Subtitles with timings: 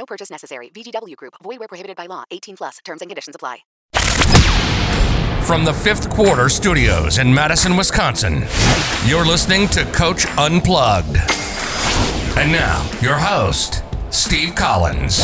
[0.00, 0.70] No purchase necessary.
[0.70, 1.34] VGW Group.
[1.42, 2.24] Void where prohibited by law.
[2.30, 2.78] 18 plus.
[2.86, 3.58] Terms and conditions apply.
[5.44, 8.46] From the fifth quarter studios in Madison, Wisconsin,
[9.04, 11.18] you're listening to Coach Unplugged.
[12.38, 15.20] And now, your host, Steve Collins.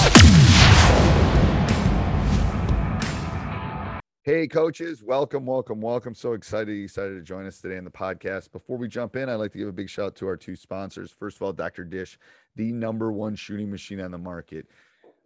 [4.27, 6.13] Hey, coaches, welcome, welcome, welcome.
[6.13, 8.51] So excited decided to join us today on the podcast.
[8.51, 10.57] Before we jump in, I'd like to give a big shout out to our two
[10.57, 11.13] sponsors.
[11.13, 11.85] First of all, Dr.
[11.85, 12.19] Dish,
[12.57, 14.67] the number one shooting machine on the market.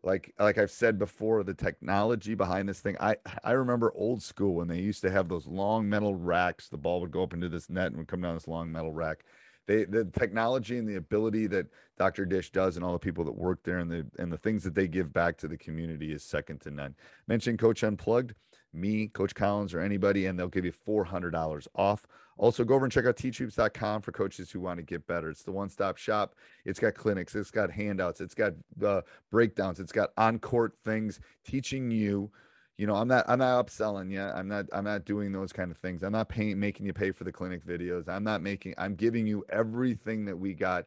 [0.02, 2.98] Like like I've said before, the technology behind this thing.
[3.00, 6.68] I I remember old school when they used to have those long metal racks.
[6.68, 8.92] The ball would go up into this net and would come down this long metal
[8.92, 9.24] rack.
[9.66, 12.26] They the technology and the ability that Dr.
[12.26, 14.74] Dish does and all the people that work there and the and the things that
[14.74, 16.94] they give back to the community is second to none.
[17.26, 18.34] Mention Coach Unplugged
[18.72, 22.06] me, Coach Collins, or anybody, and they'll give you $400 off.
[22.36, 25.28] Also, go over and check out teachhoops.com for coaches who want to get better.
[25.28, 26.34] It's the one stop shop.
[26.64, 31.20] It's got clinics, it's got handouts, it's got uh, breakdowns, it's got on court things
[31.44, 32.30] teaching you.
[32.78, 34.22] You know, I'm not I'm not upselling you.
[34.22, 36.02] I'm not I'm not doing those kind of things.
[36.02, 38.08] I'm not paying making you pay for the clinic videos.
[38.08, 40.86] I'm not making I'm giving you everything that we got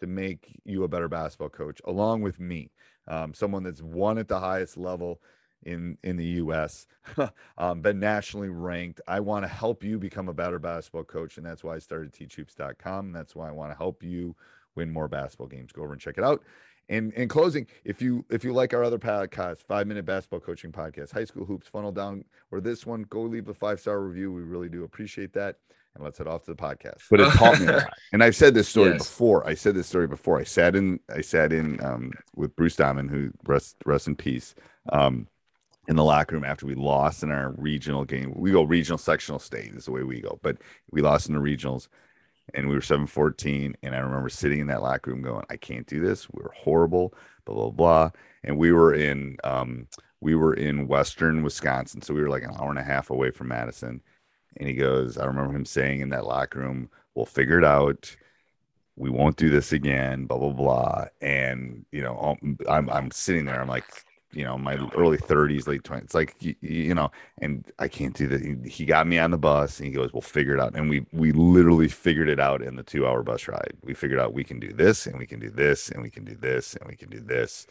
[0.00, 2.70] to make you a better basketball coach, along with me,
[3.08, 5.20] um, someone that's won at the highest level
[5.64, 6.86] in in the U.S.
[7.58, 9.00] um, been nationally ranked.
[9.06, 12.12] I want to help you become a better basketball coach, and that's why I started
[12.12, 13.06] teachhoops.com.
[13.06, 14.34] And that's why I want to help you
[14.74, 15.72] win more basketball games.
[15.72, 16.42] Go over and check it out.
[16.88, 20.70] And in closing, if you if you like our other podcast, five minute basketball coaching
[20.70, 24.32] podcast, high school hoops, funnel down, or this one, go leave a five star review.
[24.32, 25.56] We really do appreciate that.
[25.94, 27.04] And let's head off to the podcast.
[27.08, 27.90] But it taught me a lot.
[28.12, 28.98] And I've said this story yes.
[28.98, 29.46] before.
[29.46, 30.38] I said this story before.
[30.38, 34.54] I sat in I sat in um, with Bruce Diamond, who rest rest in peace.
[34.92, 35.28] Um,
[35.88, 38.32] in the locker room after we lost in our regional game.
[38.34, 40.38] We go regional, sectional, state is the way we go.
[40.42, 40.58] But
[40.90, 41.88] we lost in the regionals,
[42.54, 43.76] and we were seven fourteen.
[43.82, 46.28] And I remember sitting in that locker room going, "I can't do this.
[46.30, 47.14] We are horrible."
[47.44, 48.10] Blah blah blah.
[48.42, 49.88] And we were in um,
[50.20, 53.30] we were in western Wisconsin, so we were like an hour and a half away
[53.30, 54.00] from Madison.
[54.56, 58.16] And he goes, I remember him saying in that locker room, "We'll figure it out."
[58.96, 61.04] we won't do this again, blah blah blah.
[61.20, 62.36] And you know,
[62.68, 64.03] I'm I'm sitting there, I'm like,
[64.34, 68.14] you know my early 30s late 20s it's like you, you, know and i can't
[68.14, 68.66] do that.
[68.66, 70.74] He, got me on the bus and he goes we'll figure it out.
[70.74, 73.74] And we we literally figured it out in the two hour bus ride.
[73.82, 76.24] We figured out we can do this and we can do this and we can
[76.24, 77.66] do this and we can do this.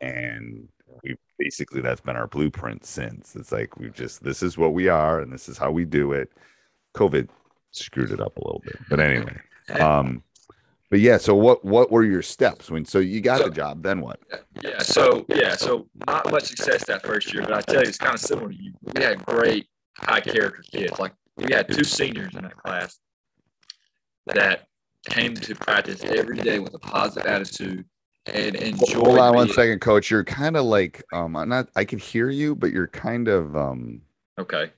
[0.00, 0.68] And
[1.02, 3.36] we basically that's been our blueprint since.
[3.36, 6.12] It's like we've just this is what we are and this is how we do
[6.12, 6.32] it.
[6.94, 7.28] Covid
[7.72, 8.78] screwed it up a little bit.
[8.88, 9.38] But anyway
[9.80, 10.22] um
[10.90, 13.82] but yeah, so what what were your steps when so you got so, the job?
[13.82, 14.20] Then what?
[14.62, 17.98] Yeah, so yeah, so not much success that first year, but I tell you, it's
[17.98, 18.72] kind of similar to you.
[18.94, 19.66] We had great
[19.98, 20.98] high character kids.
[20.98, 22.98] Like we had two seniors in that class
[24.26, 24.68] that
[25.08, 27.84] came to practice every day with a positive attitude
[28.26, 29.00] and enjoy.
[29.00, 30.10] Hold on one second, coach.
[30.10, 31.68] You're kind of like um, I'm not.
[31.74, 34.02] I can hear you, but you're kind of um.
[34.38, 34.70] Okay.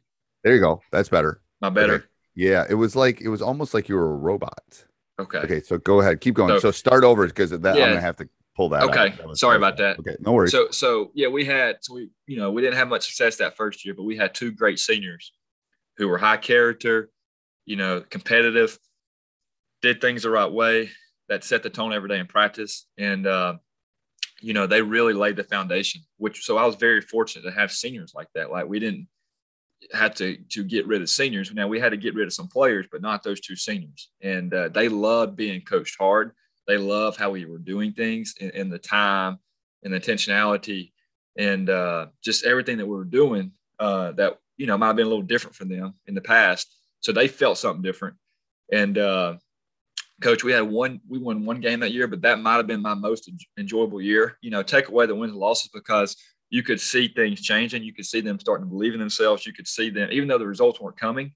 [0.43, 0.81] There you go.
[0.91, 1.43] That's better.
[1.61, 1.95] My better.
[1.95, 2.05] Okay.
[2.35, 4.85] Yeah, it was like it was almost like you were a robot.
[5.19, 5.39] Okay.
[5.39, 5.61] Okay.
[5.61, 6.21] So go ahead.
[6.21, 6.51] Keep going.
[6.51, 7.85] So, so start over because that yeah.
[7.85, 8.83] I'm gonna have to pull that.
[8.85, 9.15] Okay.
[9.27, 9.99] That Sorry about that.
[9.99, 10.17] Okay.
[10.21, 10.53] No worries.
[10.53, 13.57] So so yeah, we had so we you know we didn't have much success that
[13.57, 15.33] first year, but we had two great seniors
[15.97, 17.11] who were high character,
[17.67, 18.79] you know, competitive,
[19.83, 20.91] did things the right way,
[21.29, 23.55] that set the tone every day in practice, and uh,
[24.41, 27.73] you know, they really laid the foundation, which so I was very fortunate to have
[27.73, 28.51] seniors like that.
[28.51, 29.09] Like we didn't
[29.93, 31.53] have to to get rid of seniors.
[31.53, 34.11] Now we had to get rid of some players, but not those two seniors.
[34.23, 36.33] And uh, they loved being coached hard.
[36.67, 39.39] They love how we were doing things and, the time
[39.83, 40.93] and the intentionality
[41.39, 45.07] and uh, just everything that we were doing uh, that you know might have been
[45.07, 46.75] a little different from them in the past.
[47.01, 48.17] So they felt something different.
[48.73, 49.37] And uh,
[50.21, 52.83] coach, we had one, we won one game that year, but that might have been
[52.83, 54.37] my most enjoyable year.
[54.41, 56.17] You know, take away the wins and losses because
[56.51, 57.83] you could see things changing.
[57.83, 59.47] You could see them starting to believe in themselves.
[59.47, 61.33] You could see them, even though the results weren't coming,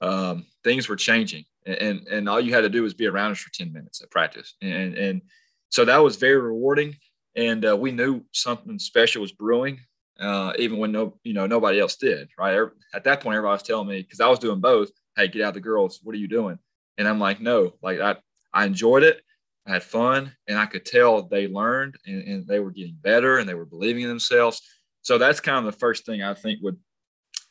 [0.00, 1.44] um, things were changing.
[1.64, 4.02] And, and, and all you had to do was be around us for 10 minutes
[4.02, 4.54] at practice.
[4.60, 5.22] And, and
[5.70, 6.96] so that was very rewarding.
[7.34, 9.80] And uh, we knew something special was brewing,
[10.20, 12.28] uh, even when no, you know, nobody else did.
[12.38, 12.60] Right
[12.92, 14.90] at that point, everybody was telling me because I was doing both.
[15.16, 16.00] Hey, get out the girls.
[16.02, 16.58] What are you doing?
[16.98, 18.16] And I'm like, no, like I,
[18.52, 19.22] I enjoyed it.
[19.66, 23.38] I had fun and I could tell they learned and, and, they were getting better
[23.38, 24.60] and they were believing in themselves.
[25.02, 26.76] So that's kind of the first thing I think would,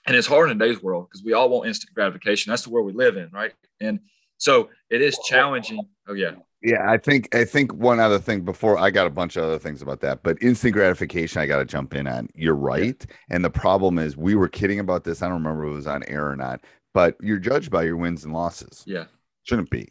[0.06, 2.50] and it's hard in today's world because we all want instant gratification.
[2.50, 3.54] That's the world we live in, right?
[3.80, 4.00] And
[4.38, 5.82] so it is challenging.
[6.08, 6.32] Oh yeah.
[6.64, 9.58] Yeah, I think I think one other thing before I got a bunch of other
[9.58, 12.30] things about that, but instant gratification I got to jump in on.
[12.36, 13.16] You're right, yeah.
[13.36, 15.24] and the problem is we were kidding about this.
[15.24, 16.62] I don't remember if it was on air or not,
[16.94, 18.84] but you're judged by your wins and losses.
[18.86, 19.06] Yeah,
[19.42, 19.90] shouldn't be.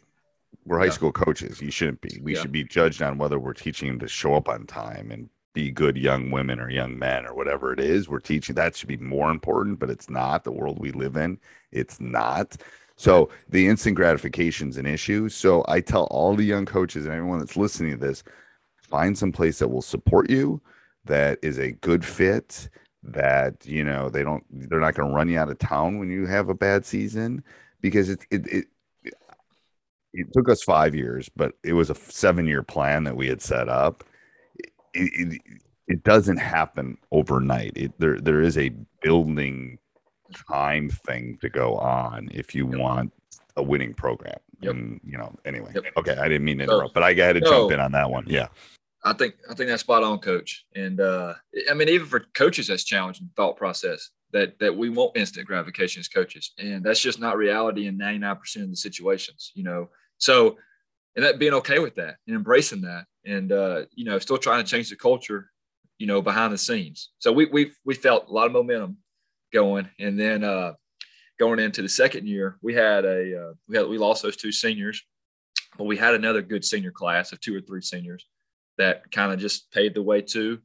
[0.65, 0.91] We're high yeah.
[0.91, 1.61] school coaches.
[1.61, 2.19] You shouldn't be.
[2.21, 2.41] We yeah.
[2.41, 5.71] should be judged on whether we're teaching them to show up on time and be
[5.71, 8.55] good young women or young men or whatever it is we're teaching.
[8.55, 11.39] That should be more important, but it's not the world we live in.
[11.71, 12.57] It's not.
[12.95, 15.27] So the instant gratification is an issue.
[15.29, 18.23] So I tell all the young coaches and everyone that's listening to this,
[18.77, 20.61] find some place that will support you,
[21.05, 22.69] that is a good fit,
[23.03, 26.11] that you know they don't they're not going to run you out of town when
[26.11, 27.43] you have a bad season
[27.81, 28.65] because it, it, it
[30.13, 33.41] it took us five years, but it was a seven year plan that we had
[33.41, 34.03] set up.
[34.93, 35.41] It, it,
[35.87, 37.73] it doesn't happen overnight.
[37.75, 38.71] It, there there is a
[39.01, 39.77] building
[40.49, 42.79] time thing to go on if you yep.
[42.79, 43.13] want
[43.57, 44.37] a winning program.
[44.61, 44.73] Yep.
[44.73, 45.71] And you know, anyway.
[45.73, 45.85] Yep.
[45.97, 47.91] Okay, I didn't mean to interrupt, so, but I had to no, jump in on
[47.93, 48.25] that one.
[48.27, 48.47] Yeah.
[49.03, 50.65] I think I think that's spot on, coach.
[50.75, 51.33] And uh
[51.69, 55.99] I mean, even for coaches, that's challenging thought process that that we want instant gratification
[55.99, 59.51] as coaches, and that's just not reality in 99% of the situations.
[59.55, 59.89] You know,
[60.21, 60.57] so,
[61.15, 64.63] and that being okay with that and embracing that, and uh, you know, still trying
[64.63, 65.49] to change the culture,
[65.97, 67.09] you know, behind the scenes.
[67.19, 68.97] So we we we felt a lot of momentum
[69.51, 70.73] going, and then uh,
[71.39, 74.51] going into the second year, we had a uh, we had we lost those two
[74.51, 75.01] seniors,
[75.75, 78.25] but we had another good senior class of two or three seniors
[78.77, 80.59] that kind of just paved the way too,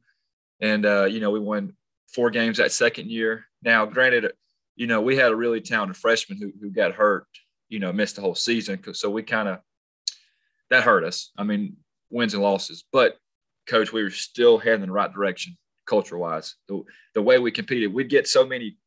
[0.61, 1.73] and uh, you know, we won
[2.13, 3.45] four games that second year.
[3.63, 4.31] Now, granted,
[4.75, 7.25] you know, we had a really talented freshman who who got hurt
[7.69, 8.81] you know, missed the whole season.
[8.93, 9.59] So we kind of,
[10.69, 11.31] that hurt us.
[11.37, 11.77] I mean,
[12.09, 13.17] wins and losses, but
[13.67, 16.55] coach, we were still heading in the right direction culture wise.
[16.67, 16.83] The,
[17.15, 18.77] the way we competed, we'd get so many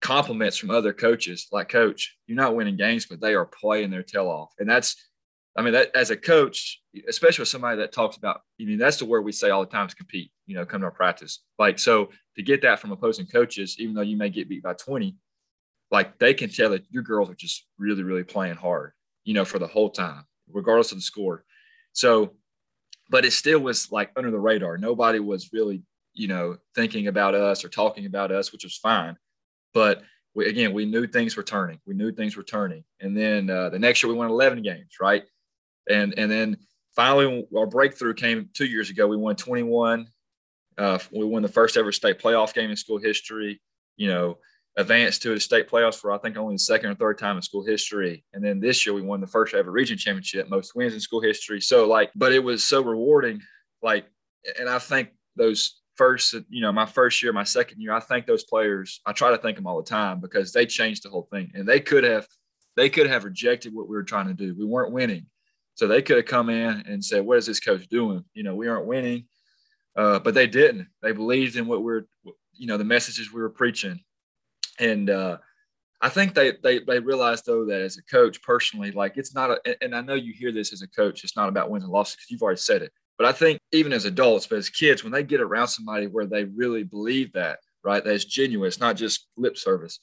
[0.00, 4.02] compliments from other coaches like coach you're not winning games but they are playing their
[4.02, 5.08] tail off and that's
[5.56, 8.98] i mean that as a coach especially with somebody that talks about i mean that's
[8.98, 11.40] the word we say all the time is compete you know come to our practice
[11.58, 14.74] like so to get that from opposing coaches even though you may get beat by
[14.74, 15.16] 20
[15.90, 18.92] like they can tell that your girls are just really, really playing hard,
[19.24, 21.44] you know, for the whole time, regardless of the score.
[21.92, 22.34] So,
[23.08, 24.78] but it still was like under the radar.
[24.78, 29.16] Nobody was really, you know, thinking about us or talking about us, which was fine.
[29.72, 30.02] But
[30.34, 31.80] we, again, we knew things were turning.
[31.86, 32.84] We knew things were turning.
[33.00, 35.24] And then uh, the next year we won 11 games, right?
[35.88, 36.56] And and then
[36.96, 39.06] finally our breakthrough came two years ago.
[39.06, 40.08] We won 21.
[40.78, 43.60] Uh, we won the first ever state playoff game in school history.
[43.96, 44.38] You know,
[44.76, 47.42] advanced to the state playoffs for I think only the second or third time in
[47.42, 48.24] school history.
[48.34, 51.22] And then this year we won the first ever region championship, most wins in school
[51.22, 51.60] history.
[51.60, 53.40] So like, but it was so rewarding.
[53.82, 54.06] Like,
[54.58, 58.26] and I think those first, you know, my first year, my second year, I think
[58.26, 61.28] those players, I try to thank them all the time because they changed the whole
[61.32, 61.50] thing.
[61.54, 62.26] And they could have,
[62.76, 64.54] they could have rejected what we were trying to do.
[64.58, 65.26] We weren't winning.
[65.74, 68.24] So they could have come in and said, what is this coach doing?
[68.34, 69.24] You know, we aren't winning.
[69.96, 70.88] Uh, but they didn't.
[71.00, 72.04] They believed in what we're,
[72.52, 74.00] you know, the messages we were preaching
[74.78, 75.38] and uh,
[76.00, 79.50] I think they, they they realize though that as a coach personally, like it's not
[79.50, 81.92] a, and I know you hear this as a coach, it's not about wins and
[81.92, 82.92] losses because you've already said it.
[83.18, 86.26] But I think even as adults, but as kids, when they get around somebody where
[86.26, 89.98] they really believe that, right, that's genuine, it's not just lip service,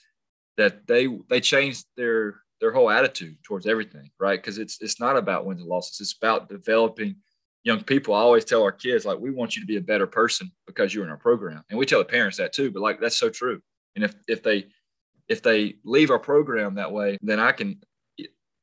[0.57, 4.41] that they they change their their whole attitude towards everything, right?
[4.41, 7.17] Because it's it's not about wins and losses, it's about developing
[7.63, 8.15] young people.
[8.15, 10.93] I always tell our kids like we want you to be a better person because
[10.93, 12.71] you're in our program, and we tell the parents that too.
[12.71, 13.61] But like that's so true
[13.95, 14.67] and if if they
[15.27, 17.79] if they leave our program that way, then I can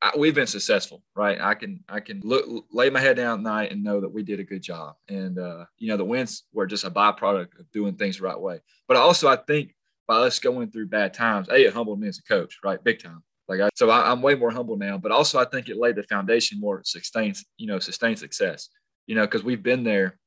[0.01, 1.39] I, we've been successful, right?
[1.39, 4.23] I can I can look lay my head down at night and know that we
[4.23, 7.71] did a good job, and uh, you know the wins were just a byproduct of
[7.71, 8.61] doing things the right way.
[8.87, 9.75] But also, I think
[10.07, 13.01] by us going through bad times, a it humbled me as a coach, right, big
[13.01, 13.23] time.
[13.47, 14.97] Like I, so, I, am way more humble now.
[14.97, 18.69] But also, I think it laid the foundation more sustains, you know, sustained success.
[19.05, 20.17] You know, because we've been there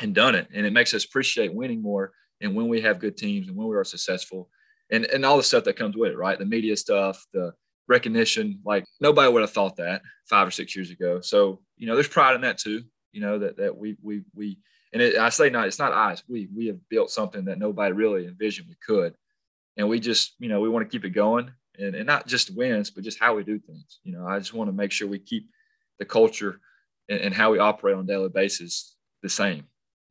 [0.00, 2.12] and done it, and it makes us appreciate winning more.
[2.40, 4.50] And when we have good teams and when we are successful,
[4.90, 6.38] and and all the stuff that comes with it, right?
[6.38, 7.52] The media stuff, the
[7.88, 8.60] recognition.
[8.64, 11.20] Like nobody would have thought that five or six years ago.
[11.20, 12.82] So you know, there's pride in that too.
[13.12, 14.58] You know that that we we we
[14.92, 16.22] and it, I say not it's not us.
[16.28, 19.14] We we have built something that nobody really envisioned we could,
[19.76, 22.54] and we just you know we want to keep it going and and not just
[22.56, 24.00] wins, but just how we do things.
[24.04, 25.48] You know, I just want to make sure we keep
[25.98, 26.60] the culture
[27.08, 29.64] and, and how we operate on a daily basis the same.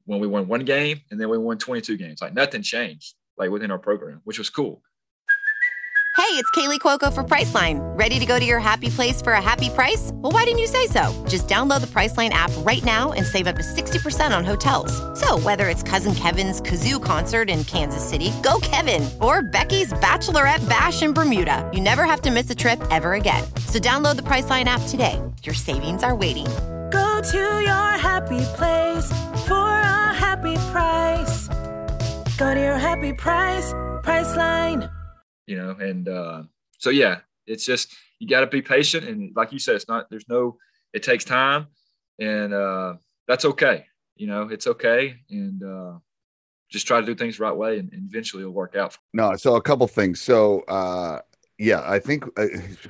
[0.06, 3.50] When we won one game and then we won 22 games, like nothing changed like
[3.50, 4.82] within our program, which was cool.
[6.18, 7.80] Hey, it's Kaley Cuoco for Priceline.
[7.98, 10.12] Ready to go to your happy place for a happy price?
[10.14, 11.14] Well, why didn't you say so?
[11.28, 14.92] Just download the Priceline app right now and save up to 60% on hotels.
[15.20, 20.68] So, whether it's Cousin Kevin's Kazoo concert in Kansas City, go Kevin, or Becky's Bachelorette
[20.70, 23.44] Bash in Bermuda, you never have to miss a trip ever again.
[23.68, 25.22] So, download the Priceline app today.
[25.44, 26.48] Your savings are waiting.
[26.98, 29.08] Go to your happy place
[29.48, 31.48] for a happy price.
[32.38, 33.74] Go to your happy price,
[34.08, 34.90] Priceline
[35.48, 36.44] you know, and uh,
[36.78, 40.10] so yeah, it's just you got to be patient, and like you said, it's not
[40.10, 40.58] there's no
[40.94, 41.68] it takes time,
[42.20, 42.96] and uh,
[43.28, 43.86] that's okay.
[44.16, 45.94] You know, it's okay, and uh,
[46.70, 48.98] just try to do things the right way, and, and eventually it'll work out.
[49.14, 50.22] No, so a couple things.
[50.22, 51.20] So uh,
[51.58, 52.48] yeah, I think uh,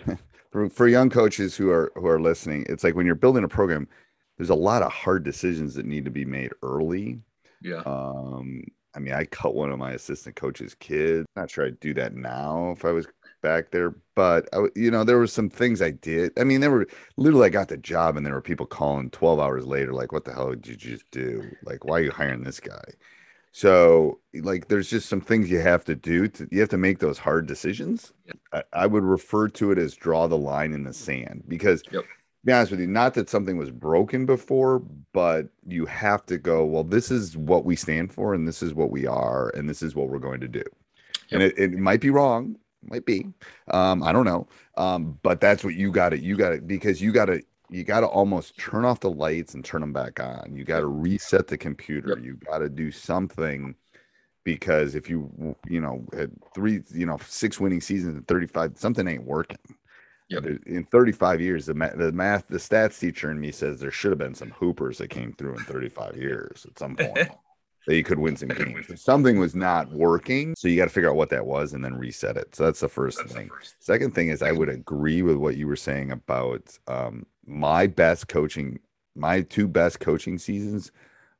[0.55, 3.47] for, for young coaches who are who are listening, it's like when you're building a
[3.49, 3.89] program,
[4.37, 7.19] there's a lot of hard decisions that need to be made early.
[7.61, 7.81] Yeah.
[7.85, 8.63] Um,
[8.95, 11.25] I mean, I cut one of my assistant coaches' kids.
[11.35, 13.05] Not sure I'd do that now if I was
[13.41, 16.31] back there, but I, you know, there were some things I did.
[16.39, 19.41] I mean, there were literally I got the job, and there were people calling 12
[19.41, 21.51] hours later, like, "What the hell did you just do?
[21.63, 22.85] Like, why are you hiring this guy?"
[23.57, 26.27] So, like, there's just some things you have to do.
[26.27, 28.11] To, you have to make those hard decisions.
[28.51, 31.81] I, I, would refer to it as draw the line in the sand because.
[31.89, 32.03] Yep
[32.43, 34.77] be honest with you, not that something was broken before,
[35.13, 38.75] but you have to go, well, this is what we stand for, and this is
[38.75, 40.63] what we are, and this is what we're going to do.
[41.29, 41.31] Yep.
[41.31, 43.25] And it, it might be wrong, might be.
[43.71, 44.47] Um, I don't know.
[44.77, 46.21] Um, but that's what you got it.
[46.21, 49.53] You got it because you got to you got to almost turn off the lights
[49.53, 50.55] and turn them back on.
[50.55, 52.09] You got to reset the computer.
[52.09, 52.23] Yep.
[52.23, 53.75] You got to do something
[54.43, 59.07] because if you you know had three you know six winning seasons and 35 something
[59.07, 59.57] ain't working
[60.29, 60.45] Yep.
[60.65, 64.17] In 35 years, the, the math, the stats teacher in me says there should have
[64.17, 67.29] been some hoopers that came through in 35 years at some point
[67.87, 69.01] that you could win some games.
[69.01, 71.95] Something was not working, so you got to figure out what that was and then
[71.95, 72.55] reset it.
[72.55, 73.47] So that's the first that's thing.
[73.47, 73.75] The first.
[73.79, 78.27] Second thing is, I would agree with what you were saying about um, my best
[78.27, 78.79] coaching.
[79.15, 80.91] My two best coaching seasons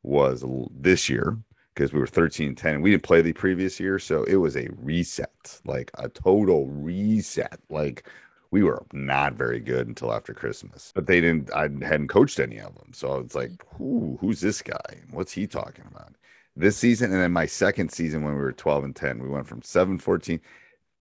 [0.02, 1.38] was this year
[1.74, 4.36] because we were 13 and 10 and we didn't play the previous year so it
[4.36, 8.08] was a reset like a total reset like
[8.56, 10.94] we were not very good until after Christmas.
[10.96, 11.52] But they didn't.
[11.54, 15.02] I hadn't coached any of them, so it's like, who, who's this guy?
[15.12, 16.16] What's he talking about?
[16.56, 19.48] This season, and then my second season when we were 12 and 10, we went
[19.48, 20.40] from 7 14.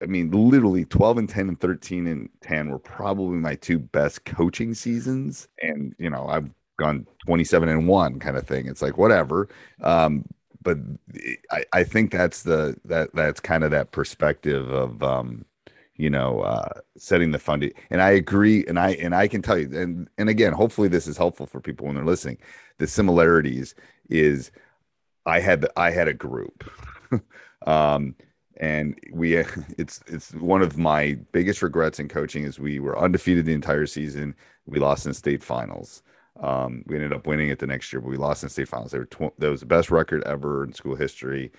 [0.03, 4.25] I mean, literally 12 and 10 and 13 and 10 were probably my two best
[4.25, 5.49] coaching seasons.
[5.61, 8.67] And, you know, I've gone 27 and 1 kind of thing.
[8.67, 9.49] It's like, whatever.
[9.81, 10.25] Um,
[10.63, 10.79] but
[11.51, 15.45] I, I think that's the that that's kind of that perspective of um
[15.97, 19.59] you know uh setting the funding and i agree and i and i can tell
[19.59, 22.39] you and and again hopefully this is helpful for people when they're listening
[22.79, 23.75] the similarities
[24.09, 24.51] is
[25.27, 26.65] i had i had a group.
[27.65, 28.17] Um
[28.57, 29.37] and we
[29.79, 33.87] it's it's one of my biggest regrets in coaching is we were undefeated the entire
[33.87, 34.35] season.
[34.67, 36.03] We lost in state finals.
[36.41, 38.91] Um we ended up winning it the next year but we lost in state finals.
[38.91, 41.53] They were tw- that was the best record ever in school history.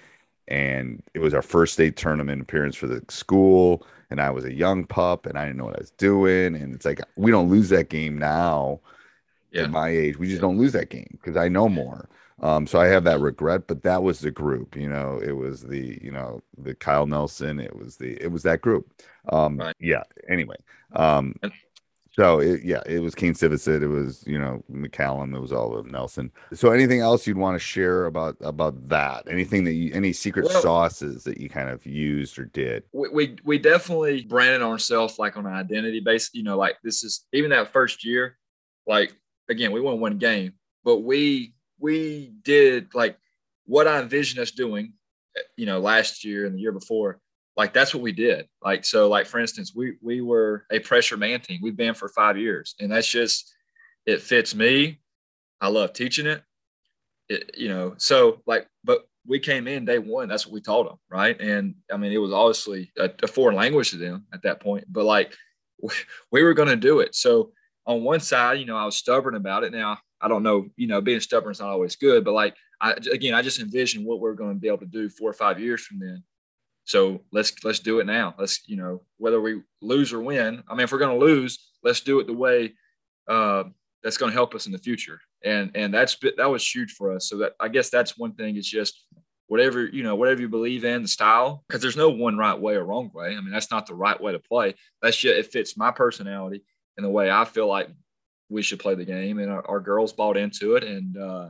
[0.50, 3.86] And it was our first state tournament appearance for the school.
[4.10, 6.56] And i was a young pup and i didn't know what i was doing.
[6.56, 8.82] And it's like we don't lose that game now.
[9.52, 9.64] Yeah.
[9.64, 12.10] at my age we just don't lose that game because i know more
[12.42, 15.62] um, so i have that regret but that was the group you know it was
[15.62, 18.92] the you know the kyle nelson it was the it was that group
[19.30, 19.76] um, right.
[19.80, 20.56] yeah anyway
[20.96, 21.34] um,
[22.16, 25.76] so it, yeah, it was Kane Civicit, it was you know McCallum, it was all
[25.76, 26.32] of Nelson.
[26.54, 29.24] So anything else you'd want to share about about that?
[29.28, 32.84] Anything that you any secret well, sauces that you kind of used or did?
[32.92, 36.30] We we, we definitely branded ourselves like on an identity base.
[36.34, 38.38] You know, like this is even that first year,
[38.86, 39.16] like
[39.50, 41.53] again, we won one game, but we
[41.84, 43.18] we did like
[43.66, 44.94] what I envisioned us doing,
[45.58, 47.20] you know, last year and the year before
[47.56, 48.48] like that's what we did.
[48.64, 51.60] Like so, like for instance, we we were a pressure man team.
[51.62, 53.54] We've been for five years, and that's just
[54.06, 55.00] it fits me.
[55.62, 56.42] I love teaching it.
[57.30, 60.28] It you know so like but we came in day one.
[60.28, 61.40] That's what we taught them, right?
[61.40, 64.86] And I mean, it was obviously a, a foreign language to them at that point,
[64.90, 65.34] but like
[65.82, 65.94] we,
[66.32, 67.16] we were going to do it.
[67.16, 67.52] So
[67.86, 69.72] on one side, you know, I was stubborn about it.
[69.72, 72.94] Now I don't know, you know, being stubborn is not always good, but like I
[73.12, 75.60] again, I just envision what we're going to be able to do four or five
[75.60, 76.24] years from then.
[76.86, 78.34] So let's let's do it now.
[78.40, 80.64] Let's you know whether we lose or win.
[80.68, 82.74] I mean, if we're going to lose, let's do it the way
[83.28, 83.66] uh,
[84.02, 85.20] that's going to help us in the future.
[85.44, 87.28] And and that's that was huge for us.
[87.28, 88.56] So that I guess that's one thing.
[88.56, 89.06] It's just
[89.48, 92.76] whatever you know, whatever you believe in the style, because there's no one right way
[92.76, 93.36] or wrong way.
[93.36, 94.76] I mean, that's not the right way to play.
[95.02, 96.64] That's just it fits my personality
[96.98, 97.90] and the way I feel like
[98.50, 99.40] we should play the game.
[99.40, 101.50] And our, our girls bought into it, and uh,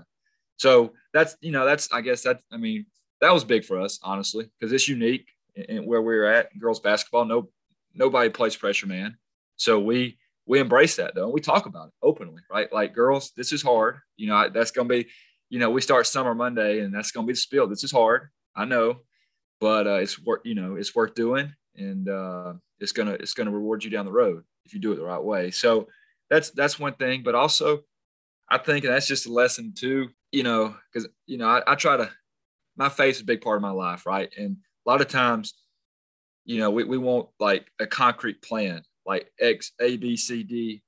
[0.58, 2.86] so that's you know that's I guess that I mean
[3.22, 5.28] that was big for us honestly because it's unique
[5.70, 7.26] and where we're at girls basketball.
[7.26, 7.50] No
[7.94, 9.18] nobody plays pressure man,
[9.56, 11.26] so we we embrace that though.
[11.26, 12.72] And we talk about it openly, right?
[12.72, 14.00] Like girls, this is hard.
[14.18, 15.08] You know, that's to be,
[15.50, 17.68] you know, we start summer Monday and that's to be the spiel.
[17.68, 18.30] This is hard.
[18.56, 18.98] I know,
[19.60, 23.50] but uh, it's worth, you know, it's worth doing and uh, it's to, it's to
[23.50, 25.52] reward you down the road if you do it the right way.
[25.52, 25.88] So
[26.34, 27.82] that's, that's one thing, but also
[28.50, 31.96] I think that's just a lesson too, you know, cause you know, I, I try
[31.96, 32.10] to,
[32.76, 34.08] my faith is a big part of my life.
[34.08, 34.34] Right.
[34.36, 35.54] And a lot of times,
[36.44, 40.82] you know, we, we want like a concrete plan like X, A, B, C, D.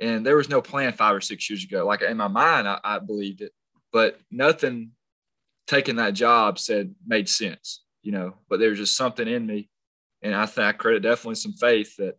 [0.00, 1.86] And there was no plan five or six years ago.
[1.86, 3.52] Like in my mind, I, I believed it,
[3.92, 4.92] but nothing
[5.68, 9.68] taking that job said made sense, you know, but there was just something in me.
[10.22, 12.16] And I think I credit definitely some faith that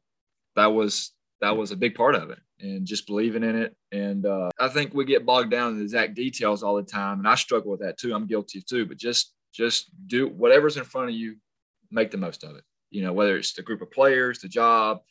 [0.55, 3.75] that was, that was a big part of it and just believing in it.
[3.91, 7.19] And uh, I think we get bogged down in the exact details all the time.
[7.19, 8.13] And I struggle with that too.
[8.13, 11.37] I'm guilty too, but just, just do whatever's in front of you,
[11.91, 12.63] make the most of it.
[12.91, 15.01] You know, whether it's the group of players, the job,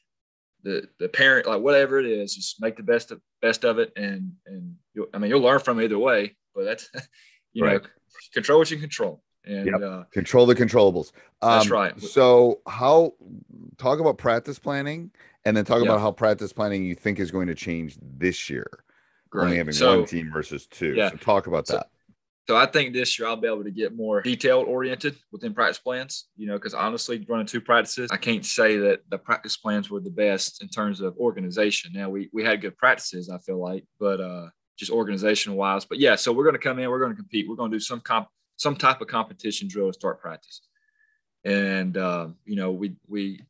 [0.62, 3.92] the the parent, like whatever it is, just make the best of best of it,
[3.96, 4.74] and and
[5.14, 6.36] I mean you'll learn from either way.
[6.54, 6.90] But that's
[7.52, 7.82] you right.
[7.82, 7.88] know
[8.34, 9.80] control what you control, and yep.
[9.80, 11.12] uh, control the controllables.
[11.40, 12.00] Um, that's right.
[12.00, 13.14] So how
[13.76, 15.10] talk about practice planning,
[15.44, 15.86] and then talk yep.
[15.86, 18.66] about how practice planning you think is going to change this year.
[19.30, 19.44] Great.
[19.44, 20.94] Only having so, one team versus two.
[20.94, 21.10] Yeah.
[21.10, 21.88] So talk about so, that.
[22.48, 25.78] So I think this year I'll be able to get more detailed oriented within practice
[25.78, 29.90] plans, you know, because honestly, running two practices, I can't say that the practice plans
[29.90, 31.92] were the best in terms of organization.
[31.92, 34.46] Now we we had good practices, I feel like, but uh
[34.78, 35.84] just organization wise.
[35.84, 37.76] But yeah, so we're going to come in, we're going to compete, we're going to
[37.76, 40.62] do some comp some type of competition drill to start practice.
[41.44, 43.42] And uh, you know, we we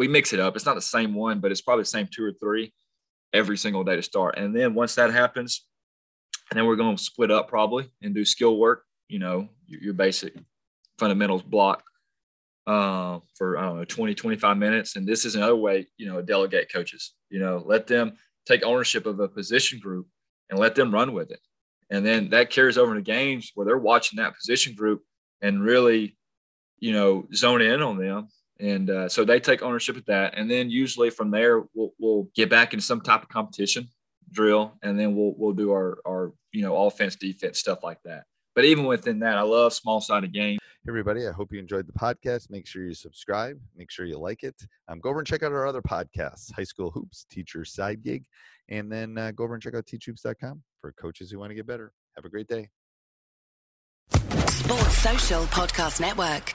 [0.00, 0.56] we mix it up.
[0.56, 2.72] It's not the same one, but it's probably the same two or three
[3.34, 4.38] every single day to start.
[4.38, 5.66] And then once that happens,
[6.50, 9.82] and then we're going to split up probably and do skill work, you know, your,
[9.82, 10.34] your basic
[10.98, 11.82] fundamentals block
[12.66, 14.96] uh, for, I don't know, 20, 25 minutes.
[14.96, 18.14] And this is another way, you know, delegate coaches, you know, let them
[18.46, 20.06] take ownership of a position group
[20.48, 21.40] and let them run with it.
[21.90, 25.02] And then that carries over into games where they're watching that position group
[25.42, 26.16] and really,
[26.78, 28.28] you know, zone in on them.
[28.60, 30.34] And uh, so they take ownership of that.
[30.36, 33.88] And then usually from there, we'll, we'll get back into some type of competition
[34.32, 38.24] drill, and then we'll we'll do our our you know offense, defense stuff like that.
[38.54, 40.58] But even within that, I love small sided games.
[40.62, 42.50] Hey everybody, I hope you enjoyed the podcast.
[42.50, 43.58] Make sure you subscribe.
[43.76, 44.56] Make sure you like it.
[44.88, 48.24] Um, go over and check out our other podcasts, High School Hoops, Teacher Side Gig,
[48.68, 51.66] and then uh, go over and check out teachhoops.com for coaches who want to get
[51.66, 51.92] better.
[52.16, 52.68] Have a great day.
[54.10, 56.54] Sports Social Podcast Network.